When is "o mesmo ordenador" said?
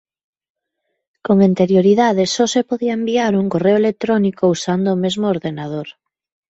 4.91-5.87